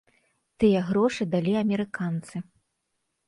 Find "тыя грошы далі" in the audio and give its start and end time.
0.61-1.53